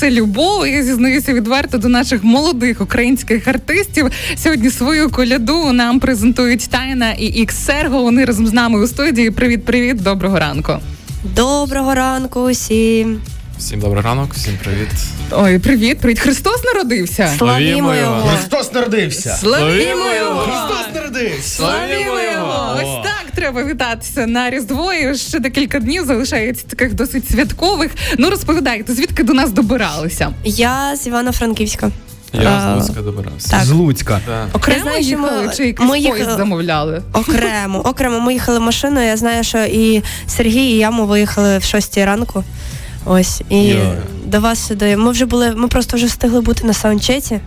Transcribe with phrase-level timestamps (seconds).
[0.00, 0.66] Це любов.
[0.66, 4.10] Я зізнаюся відверто до наших молодих українських артистів.
[4.36, 8.02] Сьогодні свою коляду нам презентують Тайна і Ікс Серго.
[8.02, 9.30] Вони разом з нами у студії.
[9.30, 10.72] Привіт, привіт, доброго ранку.
[11.36, 13.20] Доброго ранку усім.
[13.58, 14.88] Всім добрий ранок, всім привіт.
[15.30, 16.18] Ой, привіт, привіт.
[16.20, 17.34] Христос народився.
[17.38, 18.26] Славімо його.
[18.28, 19.30] Христос народився.
[19.40, 20.40] Славімо його!
[20.40, 21.56] Христос народився.
[21.56, 22.76] Славімо його!
[22.78, 24.92] Ось так треба вітатися на Різдво.
[24.92, 27.90] І ще декілька днів залишається таких досить святкових.
[28.18, 30.32] Ну розповідайте, звідки до нас добиралися?
[30.44, 31.90] Я з Івано-Франківська.
[32.32, 33.50] Я А, з Луцька добирався.
[33.50, 33.64] так.
[33.64, 34.20] З Луцька.
[34.26, 34.46] Да.
[34.52, 37.02] Окремо знаю, що ми- їхали чи якийсь ми їхали- поїзд замовляли?
[37.12, 38.20] Окремо, окремо.
[38.20, 39.06] Ми їхали машиною.
[39.06, 42.44] Я знаю, що і Сергій, і я ми виїхали в 6 ранку.
[43.04, 43.78] Ось і Йой.
[44.26, 44.96] до вас сюди.
[44.96, 45.50] Ми вже були.
[45.56, 47.40] Ми просто вже встигли бути на саундчеті,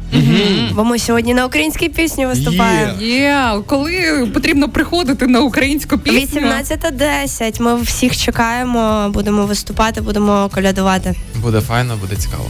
[0.73, 3.01] бо ми сьогодні на українській пісні виступаємо.
[3.01, 3.91] Є, коли
[4.33, 6.41] потрібно приходити на українську пісню.
[6.41, 7.61] 18.10.
[7.61, 11.15] Ми всіх чекаємо, будемо виступати, будемо колядувати.
[11.41, 12.45] Буде файно, буде цікаво.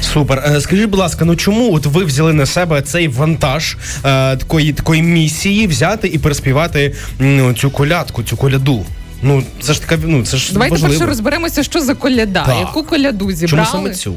[0.00, 0.42] Супер.
[0.46, 4.72] Е, Скажіть, будь ласка, ну чому от ви взяли на себе цей вантаж е, такої
[4.72, 8.84] такої місії взяти і переспівати ну, цю колядку, цю коляду?
[9.22, 10.94] Ну це ж така, ну це ж Давайте важливо.
[10.94, 12.58] перше розберемося, що за коляда, Так.
[12.60, 14.14] яку коляду Чому саме цю?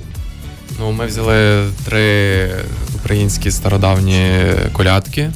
[0.80, 2.50] Ну, ми взяли три
[2.96, 4.32] українські стародавні
[4.74, 5.32] колядки,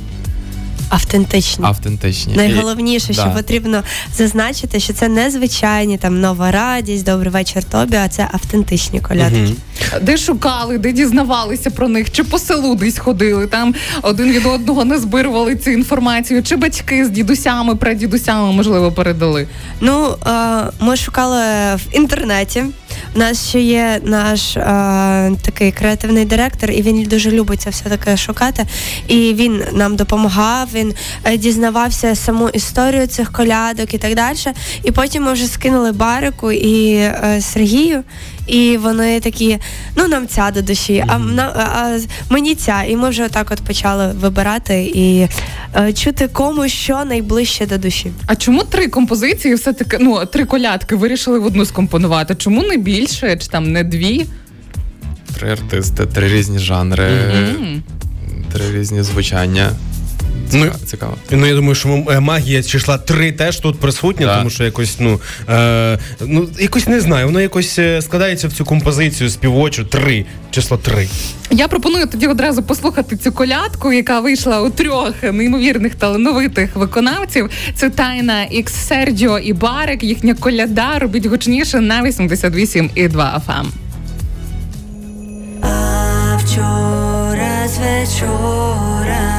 [0.90, 1.66] Автентичні.
[1.66, 2.34] автентичні.
[2.34, 3.30] І- Найголовніше, що Да.
[3.30, 3.84] потрібно
[4.16, 9.38] зазначити, що це не звичайні там нова радість, добрий вечір тобі, а це автентичні колядки.
[9.38, 9.56] Мгм.
[10.02, 14.86] Де шукали, де дізнавалися про них, чи по селу десь ходили, там один від одного
[14.86, 19.48] не збирували цю інформацію, чи батьки з дідусями, прадідусями, можливо, передали.
[19.82, 20.30] Ну е,
[20.80, 21.42] ми шукали
[21.76, 22.64] в інтернеті.
[23.18, 24.62] У нас ще є наш е,
[25.42, 28.66] такий креативний директор, і він дуже любить це все таке шукати.
[29.08, 30.70] І він нам допомагав.
[30.74, 30.94] Він
[31.24, 34.38] е, дізнавався саму історію цих колядок і так далі.
[34.84, 38.04] І потім ми вже скинули Барику і е, Сергію.
[38.48, 39.58] І вони такі,
[39.96, 42.84] ну нам ця до душі, а, на, а, а мені ця.
[42.84, 45.28] І ми вже так от почали вибирати і
[45.76, 48.12] е, чути кому що найближче до душі.
[48.26, 52.36] А чому три композиції, все таки, ну три колядки вирішили в одну скомпонувати?
[52.36, 54.26] Чому не більше, чи там не дві?
[55.36, 57.84] Три артисти, три різні жанри, М.
[58.54, 59.70] три різні звучання.
[60.54, 61.18] Ну, Цікаво.
[61.32, 64.38] Ну, я думаю, що е, магія числа три теж тут присутня, Так.
[64.38, 65.20] тому що якось, ну,
[65.50, 70.78] е, ну, якось не знаю, воно якось е, складається в цю композицію співочу три, число
[70.78, 71.08] три.
[71.52, 77.50] Я пропоную тоді одразу послухати цю колядку, яка вийшла у трьох неймовірних талановитих виконавців.
[77.76, 80.04] Це TAYNA, XSERGO і BARYK.
[80.04, 83.66] Їхня коляда робіть гучніше на 88,2 FM.
[85.62, 89.37] А вчора з вечора,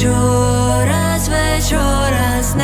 [0.00, 2.54] вчора з вечора з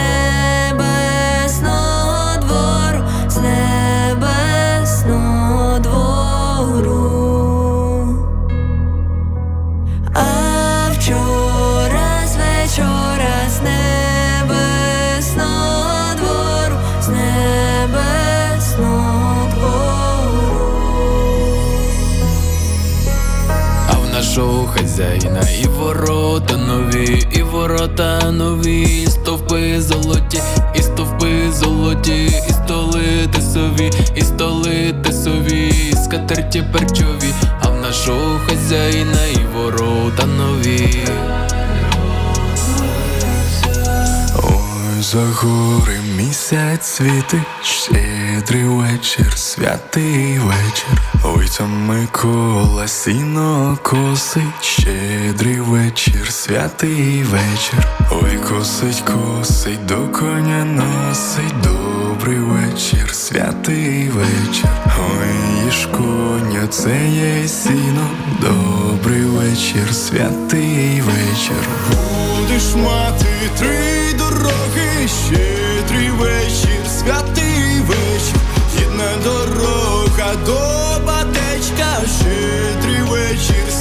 [24.98, 25.42] Хазяїна.
[25.64, 30.42] І ворота нові, і ворота нові, і стовпи золоті,
[30.76, 38.40] і стовпи золоті, і столи тесові, і столи тесові, і скатерті перчові, а в нашого
[38.48, 41.06] хазяїна і ворота нові.
[45.00, 51.17] За гори місяць світить, щедрий вечір, святий вечір.
[51.40, 57.88] Ой, там Микола сіно косить, щедрий вечір, святий вечір.
[58.12, 64.70] Ой, косить, косить, до коня носить, добрий вечір, святий вечір.
[64.86, 68.08] Ой, їж коня, це є сіно,
[68.42, 71.64] добрий вечір, святий вечір.
[71.90, 73.26] Будеш мати
[73.60, 78.40] три дороги, щедрий вечір, святий вечір,
[78.80, 80.67] єдна дорога до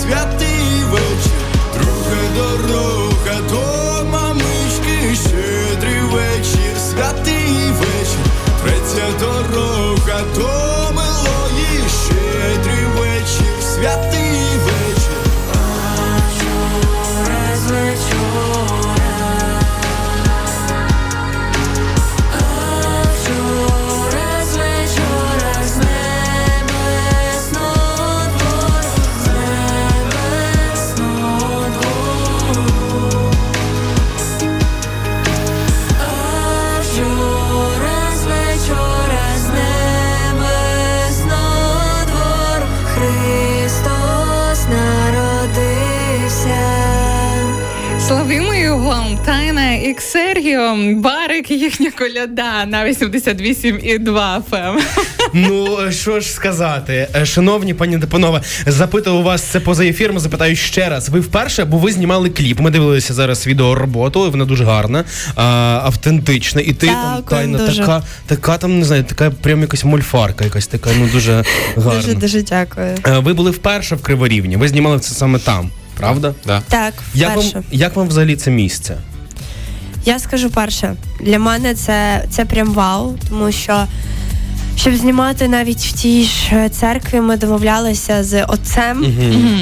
[0.06, 0.45] вечір, святий
[49.56, 49.91] кругом.
[49.91, 54.81] І Ксергіо, Барик, і їхня коляда на 88,2 FM.
[55.32, 60.19] Ну що ж сказати, Е, шановні пані та панове, запитував вас це поза ефіром.
[60.19, 61.08] Запитаю ще раз.
[61.08, 62.61] Ви вперше, бо ви знімали кліп.
[62.61, 64.31] Ми дивилися зараз відеороботу.
[64.31, 65.05] Вона дуже гарна,
[65.37, 65.44] а,
[65.85, 66.61] автентична.
[66.62, 67.81] І ти там тайна дуже.
[67.81, 71.44] така, така там не знаю, така прям якась мольфарка, якась така, ну дуже
[71.76, 71.93] гарна.
[72.00, 72.87] Дуже дуже дякую.
[73.06, 74.56] Е, Ви були вперше в Криворівні.
[74.56, 76.35] Ви знімали це саме там, правда?
[76.47, 76.62] Да.
[76.69, 78.97] Так, Як вам, як вам взагалі це місце?
[80.06, 83.87] Я скажу перше, для мене це, це прям вау, тому що
[84.76, 89.05] щоб знімати навіть в тій ж е, церкві, ми домовлялися з отцем,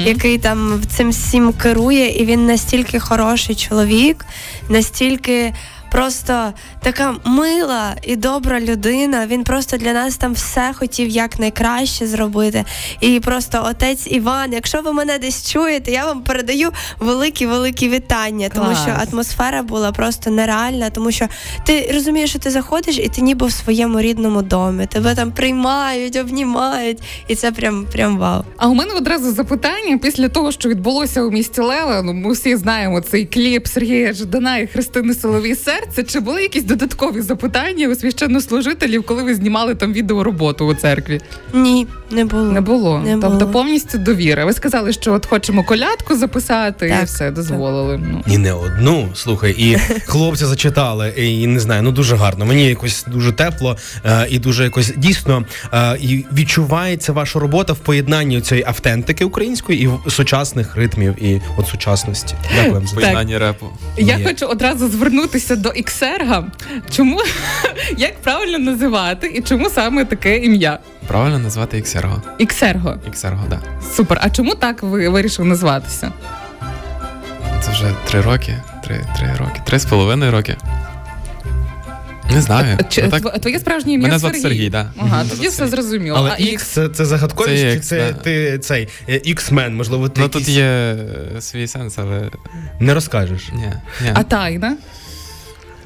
[0.05, 4.25] який там цим всім керує, і він настільки хороший чоловік,
[4.69, 5.53] настільки.
[5.95, 6.53] Просто
[6.83, 9.27] така мила і добра людина.
[9.27, 12.65] Він просто для нас там все хотів як найкраще зробити.
[13.01, 18.49] І просто отець Іван, якщо ви мене десь чуєте, я вам передаю великі великі вітання,
[18.49, 18.81] тому Клас.
[18.81, 21.27] що атмосфера була просто нереальна, тому що
[21.65, 24.85] ти розумієш, що ти заходиш, і ти ніби в своєму рідному домі.
[24.85, 28.43] Тебе там приймають, обнімають, і це прям прям вау.
[28.57, 32.01] А у мене одразу запитання після того, що відбулося у місті Лева.
[32.01, 35.84] Ну ми всі знаємо цей кліп Сергія Ждана і Христини Соловій серце.
[36.07, 41.21] Чи були якісь додаткові запитання у священнослужителів, коли ви знімали там відеороботу у церкві?
[41.53, 42.43] Ні, не було.
[42.51, 42.99] Не було.
[42.99, 43.51] Не тобто було.
[43.51, 44.45] повністю довіра.
[44.45, 47.97] Ви сказали, що от хочемо колядку записати, і все дозволили.
[48.11, 48.23] Ну.
[48.33, 52.45] І не одну, слухай, і хлопці зачитали, і не знаю, ну дуже гарно.
[52.45, 57.77] Мені якось дуже тепло е, і дуже якось дійсно е, і відчувається ваша робота в
[57.77, 62.35] поєднанні цієї автентики української і в- сучасних ритмів і от сучасності.
[62.55, 62.95] Дякую вам за.
[62.95, 63.65] Поєднання репу.
[63.97, 64.25] Я Є.
[64.27, 66.43] хочу одразу звернутися до Іксерга.
[66.91, 67.21] Чому
[67.97, 70.79] як правильно називати і чому саме таке ім'я?
[71.07, 72.21] Правильно назвати Іксерго.
[72.37, 72.95] Іксерго.
[73.07, 73.59] Іксерго, да.
[73.95, 74.19] Супер.
[74.21, 76.11] А чому так ви вирішили назватися?
[77.61, 78.57] Це вже три роки.
[78.83, 79.61] Три, три роки.
[79.65, 80.57] Три з половиною роки.
[82.31, 82.77] Не знаю.
[82.89, 84.55] Чи, Ну, так, Твоє справжнє ім'я Мене звати Сергій.
[84.55, 84.91] Сергій, да.
[84.97, 86.17] Ага, тоді все зрозуміло.
[86.19, 88.13] Але а X це, це загадковість, Це чи це да.
[88.13, 92.29] ти цей е, X-Men, можливо, ти ну тут є е, свій сенс, але
[92.79, 93.49] не розкажеш.
[93.53, 93.71] ні.
[94.01, 94.11] ні.
[94.13, 94.77] А тайна?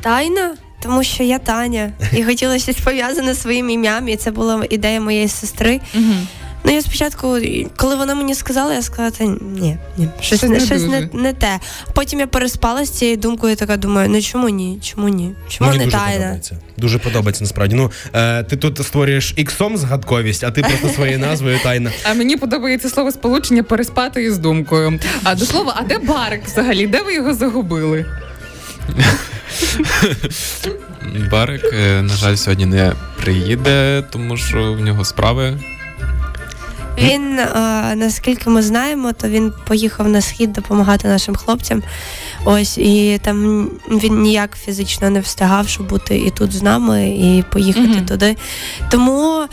[0.02, 4.66] Тайна, тому що я Таня, і хотіла щось пов'язане з своїм ім'ям, і це була
[4.70, 5.80] ідея моєї сестри.
[5.96, 6.14] Угу.
[6.64, 7.38] Ну я спочатку,
[7.78, 11.34] коли вона мені сказала, я сказала, та ні, ні, щось, Щось не, щось не, не
[11.34, 11.60] те.
[11.94, 14.80] Потім я переспала з цією думкою, така думаю, ну чому ні?
[14.84, 15.32] Чому ні?
[15.48, 16.16] Чому Мені не дуже тайна?
[16.18, 16.58] подобається.
[16.78, 17.76] Дуже подобається насправді.
[17.76, 21.92] Ну е, ти тут створюєш іксом згадковість, а ти просто своєю назвою тайна.
[22.04, 25.00] А мені подобається слово сполучення переспати із думкою.
[25.24, 26.88] А до слова, а де барик взагалі?
[26.88, 28.06] Де ви його загубили?
[31.32, 35.58] Барик, е, на жаль, сьогодні не приїде, тому що в нього справи.
[36.98, 37.48] Він, е,
[37.96, 41.84] наскільки ми знаємо, то він поїхав на схід допомагати нашим хлопцям.
[42.46, 47.44] Ось і там він ніяк фізично не встигав, щоб бути і тут з нами, і
[47.52, 48.06] поїхати Мгм.
[48.06, 48.36] туди.
[48.92, 49.48] Тому.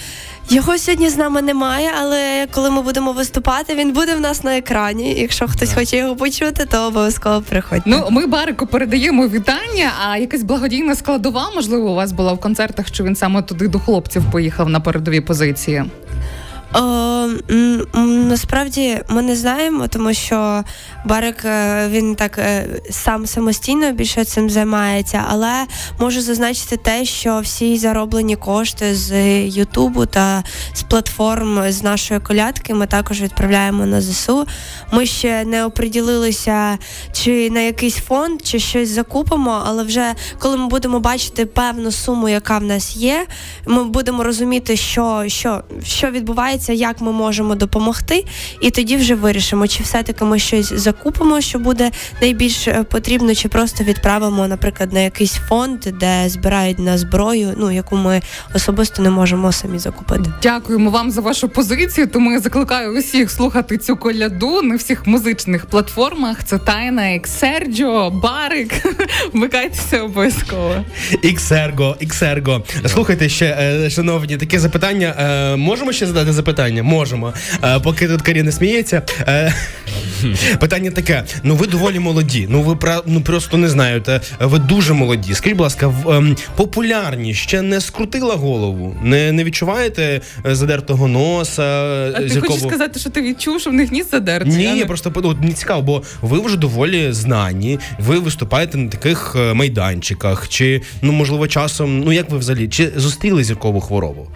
[0.48, 4.56] Його сьогодні з нами немає, але коли ми будемо виступати, він буде в нас на
[4.56, 5.14] екрані.
[5.14, 7.82] Якщо хтось хоче його почути, то обов'язково приходьте.
[7.86, 9.92] Ну, ми Барику передаємо вітання.
[10.06, 13.78] А якась благодійна складова, можливо, у вас була в концертах, що він саме туди до
[13.78, 15.84] хлопців поїхав на передові позиції.
[18.28, 20.64] Насправді ми не знаємо, тому що
[21.04, 25.66] Барик е, він так е, сам самостійно більше цим займається, але
[26.00, 32.74] можу зазначити те, що всі зароблені кошти з Ютубу та з платформ з нашої колядки
[32.74, 34.46] ми також відправляємо на ЗСУ.
[34.92, 36.78] Ми ще не оприділилися,
[37.12, 42.28] чи на якийсь фонд, чи щось закупимо, але вже коли ми будемо бачити певну суму,
[42.28, 43.26] яка в нас є,
[43.66, 48.24] ми будемо розуміти, що, що, що відбувається, як ми можемо допомогти,
[48.60, 51.90] і тоді вже вирішимо, чи все-таки ми щось закупимо, що буде
[52.22, 57.70] найбільш е, потрібно, чи просто відправимо, наприклад, на якийсь фонд, де збирають на зброю, ну
[57.70, 58.22] яку ми
[58.54, 60.30] особисто не можемо самі закупити.
[60.42, 62.06] Дякуємо вам за вашу позицію.
[62.06, 66.44] Тому я закликаю усіх слухати цю коляду на всіх музичних платформах.
[66.44, 68.72] Це тайна як Серджо, Барик.
[69.32, 70.74] Вмикайтеся обов'язково.
[71.22, 72.64] Іксерго, іксерго.
[72.86, 75.14] Слухайте ще, е, шановні, таке запитання.
[75.18, 76.45] Е, можемо ще задати запитання?
[76.82, 77.32] Можемо.
[77.64, 79.02] Е, поки тут Каріна сміється.
[79.20, 79.54] Е,
[80.60, 82.46] питання таке: ну ви доволі молоді.
[82.50, 84.20] Ну ви пра- ну просто не знаєте.
[84.40, 85.34] Ви дуже молоді.
[85.34, 88.96] Скажіть, будь ласка, в, ем, популярність ще не скрутила голову?
[89.02, 91.62] Не, не відчуваєте е, задертого носа?
[92.16, 94.56] А ти зіркового- хочеш сказати, що ти відчув, що в них ніс задерці?
[94.56, 97.78] Ні, Я не- просто от, мені цікаво, бо ви вже доволі знані.
[97.98, 102.90] Ви виступаєте на таких е, майданчиках, чи ну можливо часом, ну як ви взагалі, чи
[102.96, 104.28] зустріли зіркову хворобу?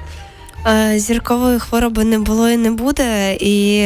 [0.66, 3.36] Е, Зіркової хвороби не було і не буде.
[3.40, 3.84] І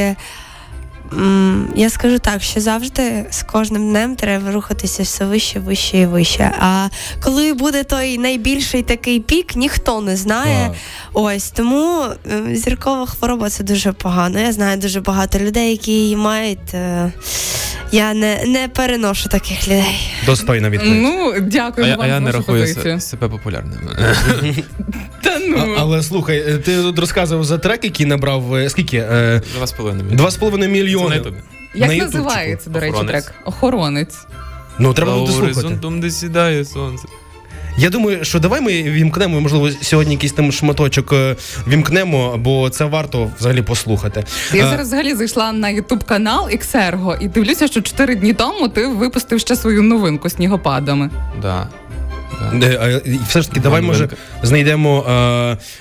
[1.75, 6.52] я скажу так, що завжди з кожним днем треба рухатися все вище, вище і вище.
[6.61, 6.88] А
[7.23, 10.69] коли буде той найбільший такий пік, ніхто не знає.
[10.69, 10.76] Так.
[11.12, 12.02] Ось тому
[12.33, 14.40] е, зіркова хвороба це дуже погано.
[14.40, 16.75] Я знаю дуже багато людей, які її мають.
[16.75, 17.12] Е,
[17.93, 20.11] Я не, не переношу таких людей.
[20.26, 21.02] Достойна відповідь.
[21.02, 23.81] Ну, А дякую я, вам а я не рахую себе популярним.
[25.59, 28.99] А- але слухай, е, ти тут розказував за трек, який набрав е, скільки?
[29.57, 30.11] Два з половиною.
[30.17, 31.23] Два з половиною мільйони.
[31.75, 33.35] Як на називається, до речі, трек?
[33.45, 34.19] Охоронець.
[34.79, 35.79] Ну треба буде слухати.
[36.01, 37.05] де сідає сонце.
[37.77, 41.37] Я думаю, що давай ми вімкнемо, можливо, сьогодні якийсь там шматочок е,
[41.69, 44.25] вімкнемо, бо це варто взагалі послухати.
[44.53, 48.87] Я зараз взагалі зайшла на ютуб канал Xergo і дивлюся, що 4 дні тому ти
[48.87, 51.11] випустив ще свою новинку снігопадами.
[51.43, 51.69] Да.
[53.29, 54.09] Все ж таки, давай може
[54.43, 55.05] знайдемо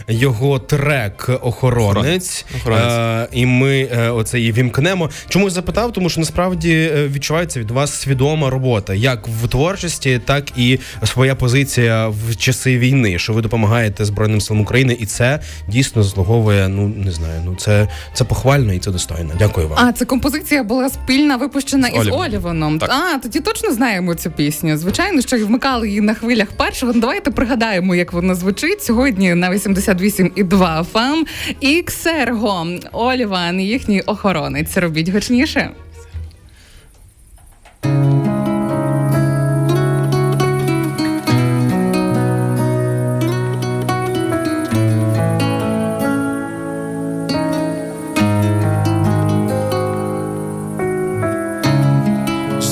[0.07, 2.93] е, його трек Охоронець, Охоронець.
[2.93, 5.10] Е, і ми е, оце і вімкнемо.
[5.29, 5.93] Чому запитав?
[5.93, 11.36] Тому що насправді е, відчувається від вас свідома робота, як в творчості, так і своя
[11.36, 16.67] позиція в часи війни, що ви допомагаєте Збройним силам України, і це дійсно заслуговує.
[16.67, 19.33] Ну не знаю, ну це, це похвально і це достойно.
[19.39, 19.88] Дякую вам.
[19.88, 22.07] А ця композиція була спільна випущена З із.
[22.07, 22.79] Оліваном.
[22.81, 24.77] А тоді точно знаємо цю пісню.
[24.77, 26.93] Звичайно, що вмикали її на хвилях першого.
[26.93, 31.23] Ну, давайте пригадаємо, як вона звучить сьогодні на 88,2 FM.
[31.59, 34.77] І Ксерго Оліван, їхній охоронець.
[34.77, 35.69] Робіть гучніше.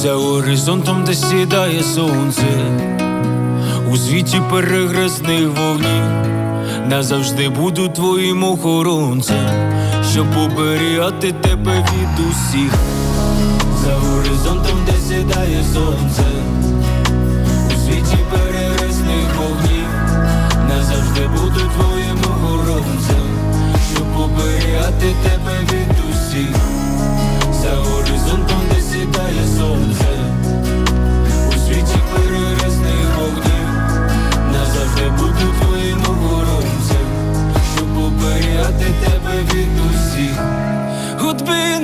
[0.01, 2.43] За горизонтом, де сідає сонце,
[3.91, 6.03] у світі перегресних вогнів,
[6.89, 9.47] назавжди буду твоїм охоронцем,
[10.11, 12.73] щоб оберігати тебе від усіх.
[13.83, 16.25] За горизонтом, де сідає сонце,
[17.67, 19.87] у світі перегресних вогнів,
[20.69, 23.27] назавжди буду твоїм охоронцем,
[23.93, 26.70] щоб оберігати тебе від усіх.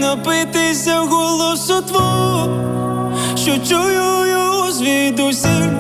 [0.08, 2.50] Напитися голосу твого,
[3.36, 5.72] що чую його звідусіль,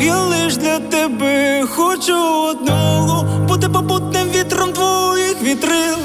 [0.00, 2.14] я лиш для тебе хочу
[2.50, 5.98] одного, бути попутним вітром твоїх вітрил.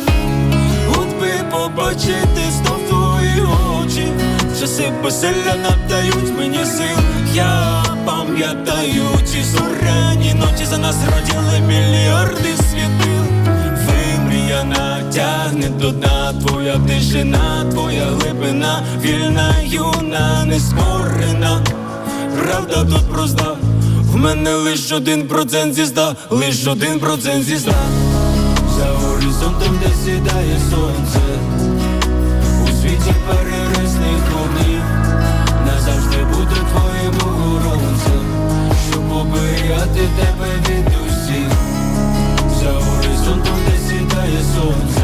[0.91, 3.41] От би побачити знов твої
[3.81, 4.07] очі,
[4.59, 6.97] часи безсилля надають мені сил.
[7.33, 13.20] Я пам'ятаю ті зоряні ночі за нас родили мільярди світил.
[15.13, 21.61] Тягне до дна твоя тишина, твоя глибина, вільна, юна, неспорена.
[22.37, 23.55] Правда тут проста,
[24.03, 27.73] в мене лиш один процент зі ста, лиш один процент зі ста.
[28.77, 31.21] За горизонтом, де сідає сонце,
[32.63, 34.83] у світі перересних вогнів,
[35.65, 38.25] назавжди буду твоїм охоронцем,
[38.89, 41.00] щоб оберігати тебе від
[44.31, 45.01] сідає сонце,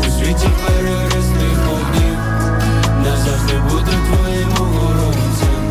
[0.00, 2.18] у світі перересних вогнів,
[3.04, 5.62] назавжди буду твоїм охоронцем,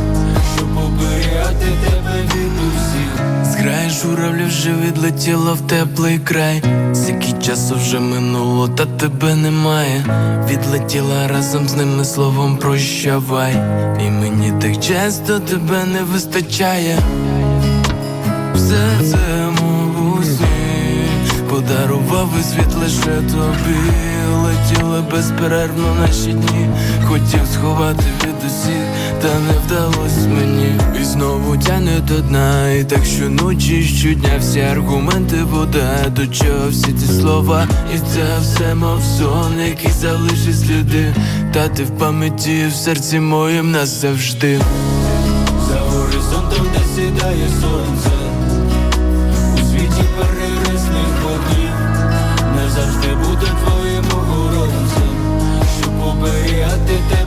[0.55, 3.51] щоб оберігати тебе від усіх.
[3.51, 6.63] Зграя журавлів вже відлетіла в теплий край.
[6.93, 10.05] Скільки часу вже минуло, та тебе немає.
[10.49, 13.53] Відлетіла разом з ними словом прощавай.
[14.07, 16.99] І мені так часто тебе не вистачає.
[18.55, 19.24] Все це
[21.67, 23.79] Подарував і світ лише тобі.
[24.43, 26.69] Летіли безперервно наші дні.
[27.05, 28.85] Хотів сховати від усіх,
[29.21, 30.79] та не вдалось мені.
[31.01, 32.71] І знову тяне до дна.
[32.71, 36.69] І так щоночі, щодня всі аргументи вода До чого.
[36.69, 41.13] Всі ці слова І це все мов сон, який залишить сліди.
[41.53, 44.59] Та ти в пам'яті в серці моїм назавжди.
[45.69, 48.11] За горизонтом, де сідає сонце.
[49.53, 50.64] У світі вогнів,
[53.35, 55.15] буду твоїм охоронцем,
[55.81, 57.24] щоб оберігати тебе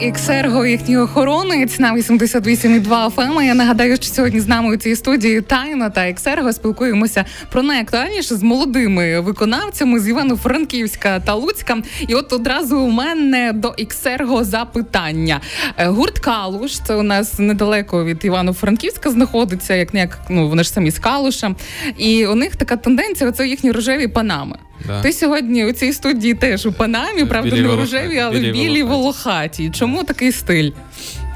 [0.00, 3.42] і Ксерго, їхній охоронець на 88,2 FM.
[3.42, 8.34] Я нагадаю, що сьогодні з нами у цій студії Тайна та Ексерго спілкуємося про найактуальніше
[8.34, 11.76] з молодими виконавцями з Івано-Франківська та Луцька.
[12.08, 15.40] І от одразу у мене до Ексерго запитання.
[15.76, 20.62] Е, Гурт Калуш, це у нас недалеко від Івано-Франківська знаходиться, як не як ну вони
[20.62, 21.54] ж самі з Калуша.
[21.96, 24.58] І у них така тенденція: це їхні рожеві панами.
[24.88, 25.02] Да.
[25.02, 28.82] Ти сьогодні у цій студії теж у панамі, правда, Білі не рожеві, але білі білі
[28.82, 29.62] волохаті.
[29.62, 29.70] волохаті.
[29.70, 30.70] Чому такий стиль?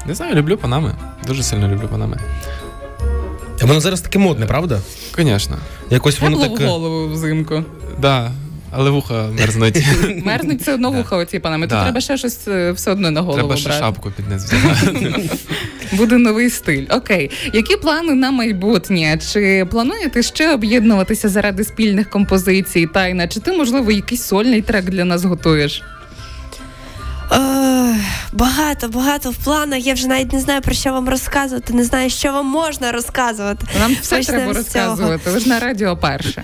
[0.05, 0.95] Не знаю, люблю панами.
[1.27, 2.19] Дуже сильно люблю панами.
[3.61, 4.79] Воно зараз таке модне, правда?
[5.17, 5.57] Звісно.
[5.89, 6.67] Якось воно Тепло в так.
[6.67, 7.63] голову взимку.
[7.99, 8.31] Да,
[8.75, 9.83] але вуха мерзнуть.
[10.25, 11.67] Мерзнуть все одно вуха оці панами.
[11.67, 13.83] То треба ще щось е, все одно на голову Треба ще брати.
[13.83, 15.29] шапку під низ взяти.
[15.91, 16.85] Буде новий стиль.
[16.89, 17.31] Окей.
[17.53, 19.19] Які плани на майбутнє?
[19.33, 22.87] Чи плануєте ще об'єднуватися заради спільних композицій?
[22.93, 23.27] Тайна?
[23.27, 25.81] Чи ти, можливо, якийсь сольний трек для нас готуєш?
[28.33, 29.85] Багато, багато в планах.
[29.85, 33.65] Я вже навіть не знаю про що вам розказувати, не знаю, що вам можна розказувати.
[33.79, 35.29] Нам все Почнемо треба розказувати.
[35.29, 36.43] Ви ж на радіо перше.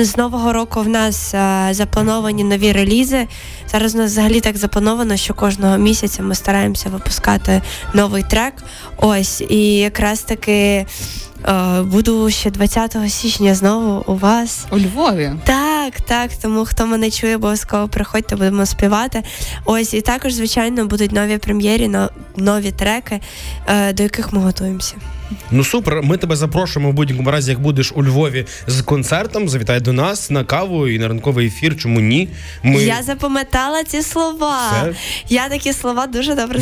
[0.00, 3.26] З нового року в нас е, заплановані нові релізи.
[3.72, 7.62] Зараз у нас взагалі так заплановано, що кожного місяця ми стараємося випускати
[7.94, 8.54] новий трек.
[8.96, 10.86] Ось, і якраз таки
[11.82, 14.66] буду ще 20 січня знову у вас.
[14.70, 15.32] У Львові.
[15.44, 16.30] Так, так.
[16.42, 19.22] Тому хто мене чує, обов'язково приходьте, будемо співати.
[19.64, 23.20] Ось і також, звичайно, будуть нові прем'єрі, но- нові треки,
[23.66, 24.94] е, до яких ми готуємося.
[25.50, 26.02] Ну супер.
[26.02, 29.48] Ми тебе запрошуємо в будь-якому разі, як будеш у Львові з концертом.
[29.48, 31.76] Завітай до нас на каву і на ранковий ефір.
[31.76, 32.28] Чому ні?
[32.62, 34.58] Ми Я запам'ятала ці слова.
[34.70, 34.94] Все.
[35.28, 36.60] Я такі слова дуже добре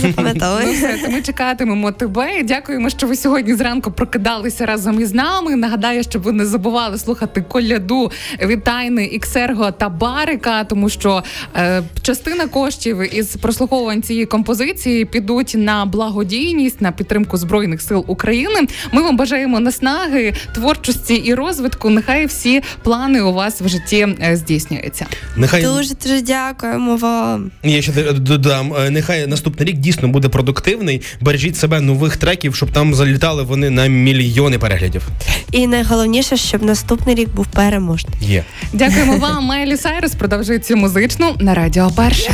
[0.66, 2.42] Ну все, то ми чекатимемо тебе.
[2.42, 5.56] Дякуємо, що ви сьогодні зранку прокидалися разом із нами.
[5.56, 8.10] Нагадаю, щоб ви не забували слухати коляду
[8.42, 11.22] від Тайни, Іксерго та Барика, тому що
[11.56, 18.59] е, частина коштів із прослуховувань цієї композиції підуть на благодійність на підтримку збройних сил України.
[18.92, 21.90] Ми вам бажаємо наснаги, творчості і розвитку.
[21.90, 25.06] Нехай всі плани у вас в житті е, здійснюються.
[25.36, 27.50] нехай Дуже дуже дякуємо вам.
[27.64, 28.74] я ще додам.
[28.74, 31.02] е, Нехай наступний рік дійсно буде продуктивний.
[31.20, 35.08] Бережіть себе нових треків, щоб там залітали вони на мільйони переглядів.
[35.52, 38.14] І найголовніше, щоб наступний рік був переможний.
[38.20, 38.44] Є.
[38.72, 40.14] Дякуємо вам, Майлі Сайрус.
[40.14, 42.32] Продовжує цю музичну на радіо Перше.